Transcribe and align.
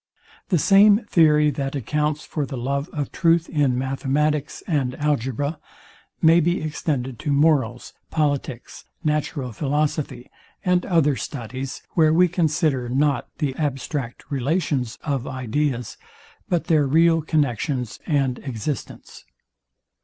The 0.49 0.57
same 0.57 1.05
theory, 1.05 1.51
that 1.51 1.75
accounts 1.75 2.25
for 2.25 2.43
the 2.47 2.57
love 2.57 2.89
of 2.91 3.11
truth 3.11 3.47
in 3.47 3.77
mathematics 3.77 4.63
and 4.65 4.95
algebra 4.95 5.59
may 6.23 6.39
be 6.39 6.59
extended 6.59 7.19
to 7.19 7.31
morals, 7.31 7.93
politics, 8.09 8.85
natural 9.03 9.51
philosophy, 9.51 10.31
and 10.65 10.87
other 10.87 11.15
studies, 11.15 11.83
where 11.91 12.13
we 12.15 12.27
consider 12.27 12.89
not 12.89 13.27
the 13.37 13.53
other 13.53 13.63
abstract 13.63 14.23
relations 14.31 14.97
of 15.03 15.27
ideas, 15.27 15.97
but 16.49 16.63
their 16.65 16.87
real 16.87 17.21
connexions 17.21 17.99
and 18.07 18.39
existence. 18.39 19.23